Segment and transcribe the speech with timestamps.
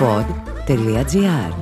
[0.00, 1.52] pod.gr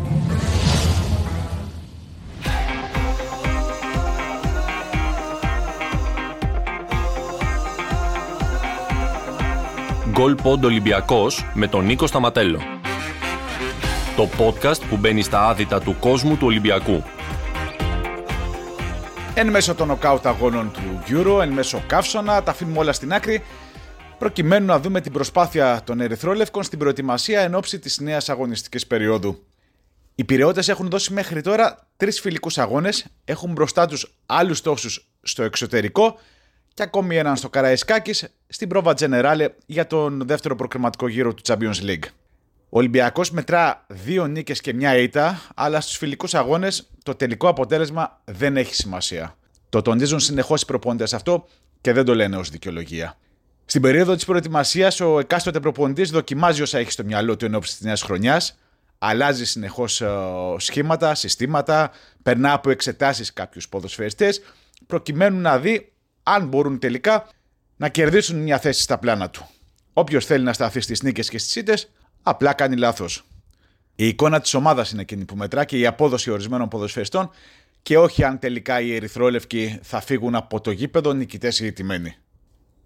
[10.10, 12.60] Γκολ Πόντ Ολυμπιακός με τον Νίκο Σταματέλο.
[14.16, 17.02] Το podcast που μπαίνει στα άδυτα του κόσμου του Ολυμπιακού.
[19.34, 23.42] Εν μέσω των νοκάουτ αγώνων του Euro, εν μέσω καύσωνα, τα αφήνουμε όλα στην άκρη,
[24.18, 29.42] προκειμένου να δούμε την προσπάθεια των Ερυθρόλευκων στην προετοιμασία εν ώψη της νέας αγωνιστικής περίοδου.
[30.14, 35.42] Οι πυρεώτε έχουν δώσει μέχρι τώρα τρεις φιλικούς αγώνες, έχουν μπροστά τους άλλους τόσους στο
[35.42, 36.18] εξωτερικό
[36.74, 41.82] και ακόμη έναν στο Καραϊσκάκης στην πρόβα Τζενεράλε για τον δεύτερο προκριματικό γύρο του Champions
[41.82, 42.04] League.
[42.70, 48.20] Ο Ολυμπιακός μετρά δύο νίκες και μια ήττα, αλλά στους φιλικούς αγώνες το τελικό αποτέλεσμα
[48.24, 49.36] δεν έχει σημασία.
[49.68, 51.46] Το τονίζουν συνεχώς οι προπονητές αυτό
[51.80, 53.16] και δεν το λένε ως δικαιολογία.
[53.70, 57.80] Στην περίοδο της προετοιμασίας, ο εκάστοτε προπονητής δοκιμάζει όσα έχει στο μυαλό του εν της
[57.80, 58.58] νέας χρονιάς,
[58.98, 60.02] αλλάζει συνεχώς
[60.56, 61.90] σχήματα, συστήματα,
[62.22, 64.40] περνά από εξετάσεις κάποιους ποδοσφαιριστές,
[64.86, 67.28] προκειμένου να δει αν μπορούν τελικά
[67.76, 69.48] να κερδίσουν μια θέση στα πλάνα του.
[69.92, 71.90] Όποιος θέλει να σταθεί στις νίκες και στις ήττες,
[72.22, 73.24] απλά κάνει λάθος.
[73.94, 77.30] Η εικόνα της ομάδας είναι εκείνη που μετρά και η απόδοση ορισμένων ποδοσφαιριστών
[77.82, 82.16] και όχι αν τελικά οι Ερυθρόλευκοι θα φύγουν από το γήπεδο νικητές ή ηττημένοι.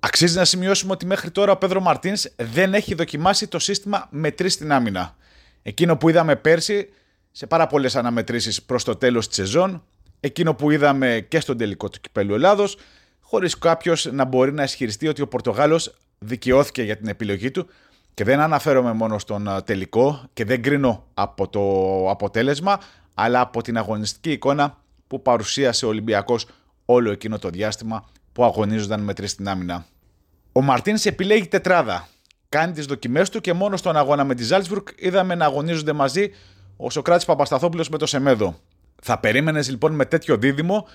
[0.05, 4.49] Αξίζει να σημειώσουμε ότι μέχρι τώρα ο Πέδρο Μαρτίνς δεν έχει δοκιμάσει το σύστημα μετρή
[4.49, 5.17] στην άμυνα.
[5.63, 6.89] Εκείνο που είδαμε πέρσι
[7.31, 9.85] σε πάρα πολλές αναμετρήσεις προς το τέλος της σεζόν,
[10.21, 12.77] εκείνο που είδαμε και στον τελικό του κυπέλου Ελλάδος,
[13.21, 17.69] χωρίς κάποιος να μπορεί να ισχυριστεί ότι ο Πορτογάλος δικαιώθηκε για την επιλογή του
[18.15, 21.61] και δεν αναφέρομαι μόνο στον τελικό και δεν κρίνω από το
[22.11, 22.81] αποτέλεσμα,
[23.15, 26.47] αλλά από την αγωνιστική εικόνα που παρουσίασε ο Ολυμπιακός
[26.85, 29.87] όλο εκείνο το διάστημα που αγωνίζονταν με τρει στην άμυνα.
[30.53, 32.09] Ο Μαρτίνς επιλέγει τετράδα.
[32.49, 36.31] Κάνει τις δοκιμές του και μόνο στον αγώνα με τη Ζάλτσμπουργκ είδαμε να αγωνίζονται μαζί
[36.77, 38.59] ο Σοκράτης Παπασταθόπουλος με το Σεμέδο.
[39.03, 40.87] Θα περίμενες λοιπόν με τέτοιο δίδυμο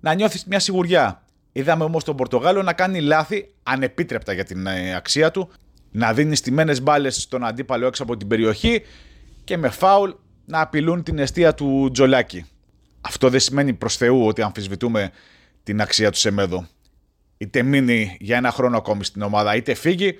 [0.00, 1.22] να νιώθεις μια σιγουριά.
[1.52, 5.50] Είδαμε όμως τον Πορτογάλο να κάνει λάθη ανεπίτρεπτα για την ε, αξία του,
[5.90, 8.82] να δίνει στιμένες μπάλες στον αντίπαλο έξω από την περιοχή
[9.44, 10.10] και με φάουλ
[10.44, 12.46] να απειλούν την αιστεία του Τζολάκη.
[13.00, 15.10] Αυτό δεν σημαίνει προς Θεού ότι αμφισβητούμε
[15.62, 16.66] την αξία του Σεμέδο
[17.38, 20.16] είτε μείνει για ένα χρόνο ακόμη στην ομάδα, είτε φύγει,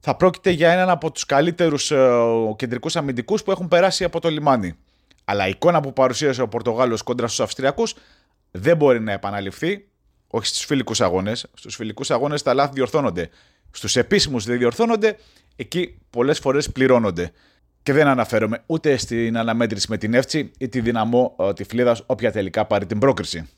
[0.00, 2.08] θα πρόκειται για έναν από τους καλύτερους ε,
[2.56, 4.74] κεντρικούς αμυντικούς που έχουν περάσει από το λιμάνι.
[5.24, 7.94] Αλλά η εικόνα που παρουσίασε ο Πορτογάλος κόντρα στους Αυστριακούς
[8.50, 9.88] δεν μπορεί να επαναληφθεί,
[10.26, 11.46] όχι στους φιλικούς αγώνες.
[11.54, 13.28] Στους φιλικούς αγώνες τα λάθη διορθώνονται.
[13.70, 15.16] Στους επίσημους δεν διορθώνονται,
[15.56, 17.32] εκεί πολλές φορές πληρώνονται.
[17.82, 21.96] Και δεν αναφέρομαι ούτε στην αναμέτρηση με την Εύτσι ή τη δυναμό ε, τη Φλίδα,
[22.06, 23.48] όποια τελικά πάρει την πρόκριση.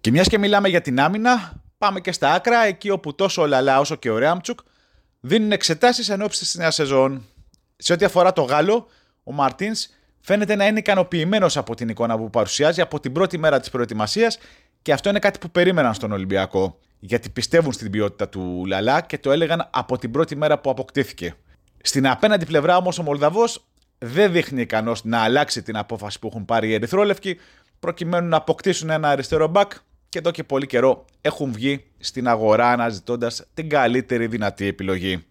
[0.00, 3.46] Και μιας και μιλάμε για την άμυνα, Πάμε και στα άκρα, εκεί όπου τόσο ο
[3.46, 4.58] Λαλά όσο και ο Ρέαμτσουκ
[5.20, 7.26] δίνουν εξετάσεις εν ώψη της νέας σεζόν.
[7.76, 8.86] Σε ό,τι αφορά το Γάλλο,
[9.22, 9.86] ο Μαρτίνς
[10.20, 14.38] φαίνεται να είναι ικανοποιημένος από την εικόνα που παρουσιάζει από την πρώτη μέρα της προετοιμασίας
[14.82, 16.78] και αυτό είναι κάτι που περίμεναν στον Ολυμπιακό.
[16.98, 21.34] Γιατί πιστεύουν στην ποιότητα του Λαλά και το έλεγαν από την πρώτη μέρα που αποκτήθηκε.
[21.82, 23.64] Στην απέναντι πλευρά όμως ο Μολδαβός
[23.98, 27.38] δεν δείχνει ικανός να αλλάξει την απόφαση που έχουν πάρει οι Ερυθρόλευκοι
[27.78, 29.72] προκειμένου να αποκτήσουν ένα αριστερό μπακ
[30.12, 35.24] και εδώ και πολύ καιρό έχουν βγει στην αγορά αναζητώντας την καλύτερη δυνατή επιλογή.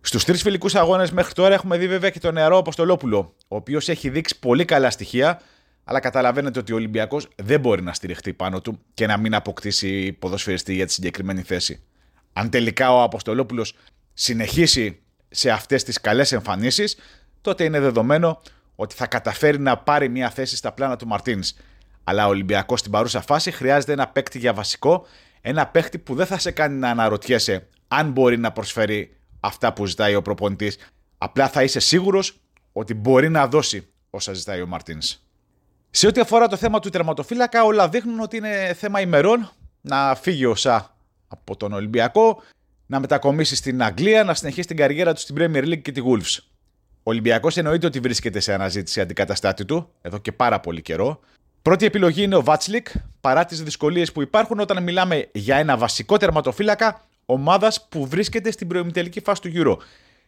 [0.00, 3.88] Στους τρεις φιλικούς αγώνες μέχρι τώρα έχουμε δει βέβαια και τον νεαρό Αποστολόπουλο, ο οποίος
[3.88, 5.40] έχει δείξει πολύ καλά στοιχεία,
[5.84, 10.12] αλλά καταλαβαίνετε ότι ο Ολυμπιακός δεν μπορεί να στηριχτεί πάνω του και να μην αποκτήσει
[10.12, 11.82] ποδοσφαιριστή για τη συγκεκριμένη θέση.
[12.32, 13.74] Αν τελικά ο Αποστολόπουλος
[14.12, 16.96] συνεχίσει σε αυτές τις καλές εμφανίσεις,
[17.40, 18.42] τότε είναι δεδομένο
[18.74, 21.52] ότι θα καταφέρει να πάρει μια θέση στα πλάνα του Μαρτίνς.
[22.04, 25.06] Αλλά ο Ολυμπιακός στην παρούσα φάση χρειάζεται ένα παίκτη για βασικό,
[25.40, 29.86] ένα παίκτη που δεν θα σε κάνει να αναρωτιέσαι αν μπορεί να προσφέρει αυτά που
[29.86, 30.78] ζητάει ο προπονητής.
[31.18, 32.40] Απλά θα είσαι σίγουρος
[32.72, 35.18] ότι μπορεί να δώσει όσα ζητάει ο Μαρτίνς.
[35.90, 39.50] Σε ό,τι αφορά το θέμα του τερματοφύλακα, όλα δείχνουν ότι είναι θέμα ημερών
[39.80, 40.74] να φύγει ο Σα
[41.28, 42.42] από τον Ολυμπιακό,
[42.86, 46.38] να μετακομίσει στην Αγγλία, να συνεχίσει την καριέρα του στην Premier League και τη Wolves.
[47.02, 51.20] Ο Ολυμπιακός εννοείται ότι βρίσκεται σε αναζήτηση αντικαταστάτη του εδώ και πάρα πολύ καιρό.
[51.62, 52.88] Πρώτη επιλογή είναι ο Βάτσλικ,
[53.20, 58.68] παρά τις δυσκολίες που υπάρχουν όταν μιλάμε για ένα βασικό τερματοφύλακα ομάδας που βρίσκεται στην
[58.68, 59.76] προημιτελική φάση του Euro.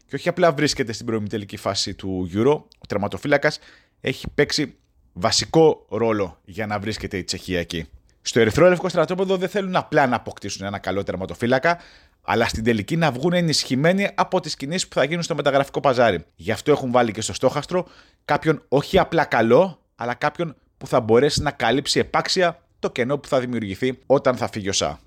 [0.07, 3.59] Και όχι απλά βρίσκεται στην προημιτελική φάση του Euro, ο τερματοφύλακας
[4.01, 4.77] έχει παίξει
[5.13, 7.87] βασικό ρόλο για να βρίσκεται η Τσεχία εκεί.
[8.23, 11.79] Στο Ερυθρόλευκο στρατόπεδο δεν θέλουν απλά να αποκτήσουν ένα καλό τερματοφύλακα,
[12.23, 16.25] αλλά στην τελική να βγουν ενισχυμένοι από τις κινήσεις που θα γίνουν στο μεταγραφικό παζάρι.
[16.35, 17.87] Γι' αυτό έχουν βάλει και στο στόχαστρο
[18.25, 23.29] κάποιον όχι απλά καλό, αλλά κάποιον που θα μπορέσει να καλύψει επάξια το κενό που
[23.29, 24.99] θα δημιουργηθεί όταν θα φύγει ο Σα.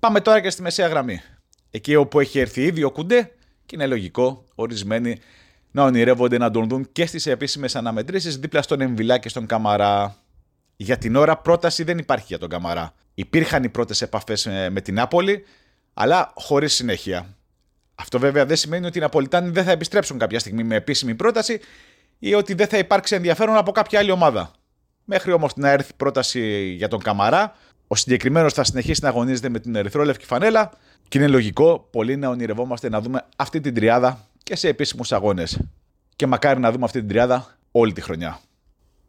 [0.00, 1.20] Πάμε τώρα και στη μεσαία γραμμή.
[1.70, 3.32] Εκεί όπου έχει έρθει ήδη ο Κουντέ
[3.66, 5.18] και είναι λογικό ορισμένοι
[5.70, 10.16] να ονειρεύονται να τον δουν και στις επίσημες αναμετρήσεις δίπλα στον Εμβιλά και στον Καμαρά.
[10.76, 12.94] Για την ώρα πρόταση δεν υπάρχει για τον Καμαρά.
[13.14, 15.44] Υπήρχαν οι πρώτες επαφές ε, με την Νάπολη,
[15.94, 17.36] αλλά χωρίς συνέχεια.
[17.94, 21.60] Αυτό βέβαια δεν σημαίνει ότι οι Ναπολιτάνοι δεν θα επιστρέψουν κάποια στιγμή με επίσημη πρόταση
[22.18, 24.50] ή ότι δεν θα υπάρξει ενδιαφέρον από κάποια άλλη ομάδα.
[25.12, 29.60] Μέχρι όμως να έρθει πρόταση για τον Καμαρά, ο συγκεκριμένος θα συνεχίσει να αγωνίζεται με
[29.60, 30.70] την ερυθρόλευκη φανέλα
[31.08, 35.58] και είναι λογικό πολλοί να ονειρευόμαστε να δούμε αυτή την τριάδα και σε επίσημους αγώνες.
[36.16, 38.40] Και μακάρι να δούμε αυτή την τριάδα όλη τη χρονιά.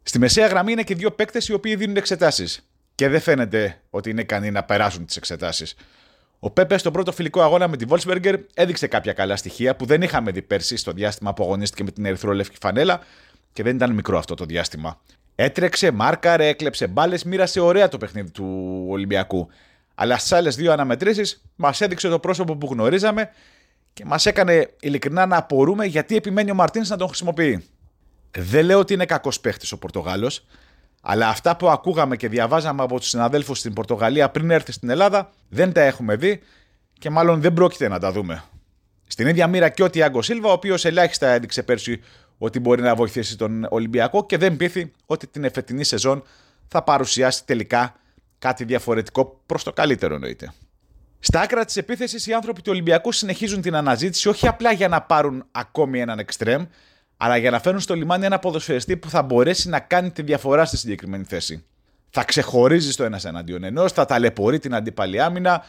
[0.02, 2.68] Στη μεσαία γραμμή είναι και δύο παίκτες οι οποίοι δίνουν εξετάσεις.
[2.94, 5.74] Και δεν φαίνεται ότι είναι ικανοί να περάσουν τις εξετάσεις.
[6.38, 10.02] Ο Πέπε στον πρώτο φιλικό αγώνα με τη Wolfsberger έδειξε κάποια καλά στοιχεία που δεν
[10.02, 13.00] είχαμε δει πέρσι στο διάστημα που αγωνίστηκε με την ερυθρόλευκη φανέλα
[13.52, 15.00] και δεν ήταν μικρό αυτό το διάστημα.
[15.34, 19.48] Έτρεξε, μάρκαρε, έκλεψε μπάλες, μοίρασε ωραία το παιχνίδι του Ολυμπιακού.
[19.94, 23.30] Αλλά στις άλλες δύο αναμετρήσεις μας έδειξε το πρόσωπο που γνωρίζαμε
[23.92, 27.64] και μας έκανε ειλικρινά να απορούμε γιατί επιμένει ο Μαρτίνς να τον χρησιμοποιεί.
[28.30, 30.46] Δεν λέω ότι είναι κακός παίχτης ο Πορτογάλος,
[31.02, 35.30] αλλά αυτά που ακούγαμε και διαβάζαμε από τους συναδέλφους στην Πορτογαλία πριν έρθει στην Ελλάδα
[35.48, 36.40] δεν τα έχουμε δει
[36.98, 38.44] και μάλλον δεν πρόκειται να τα δούμε.
[39.06, 42.00] Στην ίδια μοίρα και ο Τιάγκο Σίλβα, ο οποίος ελάχιστα έδειξε πέρσι
[42.44, 46.22] ότι μπορεί να βοηθήσει τον Ολυμπιακό και δεν πείθει ότι την εφετινή σεζόν
[46.68, 47.94] θα παρουσιάσει τελικά
[48.38, 50.52] κάτι διαφορετικό προς το καλύτερο εννοείται.
[51.18, 55.02] Στα άκρα της επίθεσης, οι άνθρωποι του Ολυμπιακού συνεχίζουν την αναζήτηση όχι απλά για να
[55.02, 56.64] πάρουν ακόμη έναν εξτρέμ,
[57.16, 60.64] αλλά για να φέρουν στο λιμάνι ένα ποδοσφαιριστή που θα μπορέσει να κάνει τη διαφορά
[60.64, 61.64] στη συγκεκριμένη θέση.
[62.10, 65.64] Θα ξεχωρίζει το ένας εναντίον ενός, θα ταλαιπωρεί την αντίπαλη άμυνα,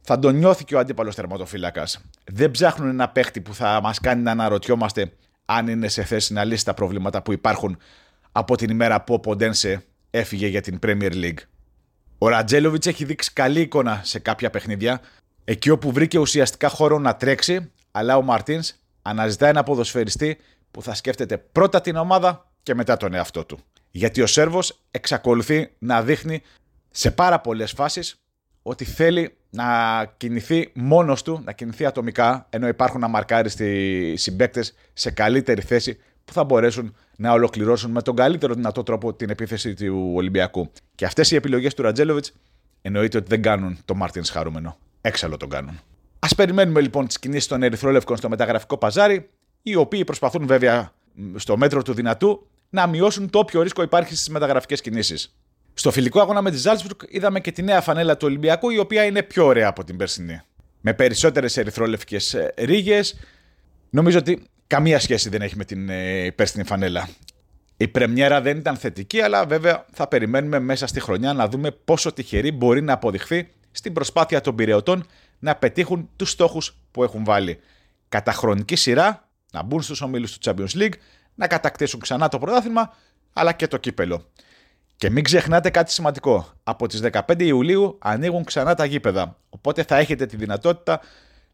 [0.00, 1.86] θα τον νιώθει και ο αντίπαλος τερματοφύλακα.
[2.24, 5.12] Δεν ψάχνουν ένα παίχτη που θα μας κάνει να αναρωτιόμαστε
[5.50, 7.78] αν είναι σε θέση να λύσει τα προβλήματα που υπάρχουν
[8.32, 11.38] από την ημέρα που ο Ποντένσε έφυγε για την Premier League.
[12.18, 15.00] Ο Ρατζέλοβιτ έχει δείξει καλή εικόνα σε κάποια παιχνίδια,
[15.44, 18.72] εκεί όπου βρήκε ουσιαστικά χώρο να τρέξει, αλλά ο Μαρτίνς
[19.02, 20.38] αναζητά ένα ποδοσφαιριστή
[20.70, 23.58] που θα σκέφτεται πρώτα την ομάδα και μετά τον εαυτό του.
[23.90, 26.42] Γιατί ο Σέρβος εξακολουθεί να δείχνει
[26.90, 28.20] σε πάρα πολλές φάσεις
[28.68, 29.66] ότι θέλει να
[30.16, 36.44] κινηθεί μόνος του, να κινηθεί ατομικά, ενώ υπάρχουν αμαρκάριστοι συμπαίκτες σε καλύτερη θέση που θα
[36.44, 40.70] μπορέσουν να ολοκληρώσουν με τον καλύτερο δυνατό τρόπο την επίθεση του Ολυμπιακού.
[40.94, 42.24] Και αυτές οι επιλογές του Ρατζέλοβιτ
[42.82, 44.76] εννοείται ότι δεν κάνουν τον Μάρτιν χαρούμενο.
[45.00, 45.80] Έξαλλο τον κάνουν.
[46.18, 49.30] Α περιμένουμε λοιπόν τις κινήσεις των Ερυθρόλευκων στο μεταγραφικό παζάρι,
[49.62, 50.92] οι οποίοι προσπαθούν βέβαια
[51.36, 55.34] στο μέτρο του δυνατού να μειώσουν το όποιο ρίσκο υπάρχει στις μεταγραφικές κινήσεις.
[55.78, 59.04] Στο φιλικό αγώνα με τη Ζάλτσμπουργκ είδαμε και τη νέα φανέλα του Ολυμπιακού, η οποία
[59.04, 60.40] είναι πιο ωραία από την περσινή.
[60.80, 63.18] Με περισσότερες ερυθρόλευκες ρίγες.
[63.90, 67.08] Νομίζω ότι καμία σχέση δεν έχει με την ε, περσινή φανέλα.
[67.76, 72.12] Η πρεμιέρα δεν ήταν θετική, αλλά βέβαια θα περιμένουμε μέσα στη χρονιά να δούμε πόσο
[72.12, 75.06] τυχερή μπορεί να αποδειχθεί στην προσπάθεια των πυρεωτών
[75.38, 77.58] να πετύχουν τους στόχους που έχουν βάλει.
[78.08, 80.94] Κατά χρονική σειρά να μπουν στους ομίλους του Champions League,
[81.34, 82.94] να κατακτήσουν ξανά το πρωτάθλημα,
[83.32, 84.30] αλλά και το κύπελο.
[84.98, 86.46] Και μην ξεχνάτε κάτι σημαντικό.
[86.62, 89.36] Από τις 15 Ιουλίου ανοίγουν ξανά τα γήπεδα.
[89.50, 91.00] Οπότε θα έχετε τη δυνατότητα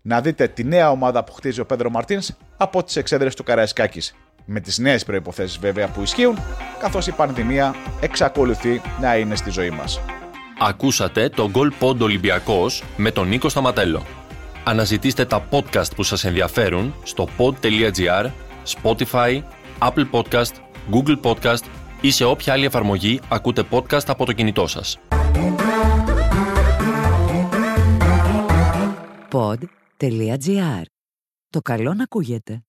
[0.03, 4.15] να δείτε τη νέα ομάδα που χτίζει ο Πέδρο Μαρτίνς από τις εξέδρες του Καραϊσκάκης.
[4.45, 6.39] Με τις νέες προϋποθέσεις βέβαια που ισχύουν,
[6.79, 10.01] καθώς η πανδημία εξακολουθεί να είναι στη ζωή μας.
[10.61, 14.03] Ακούσατε το Goal Pod Ολυμπιακός με τον Νίκο Σταματέλο.
[14.65, 18.31] Αναζητήστε τα podcast που σας ενδιαφέρουν στο pod.gr,
[18.83, 19.43] Spotify,
[19.79, 20.53] Apple Podcast,
[20.93, 21.65] Google Podcast
[22.05, 24.99] ή σε όποια άλλη εφαρμογή ακούτε podcast από το κινητό σας.
[29.31, 30.83] Pod.gr.
[31.49, 32.65] Το καλό να ακούγεται.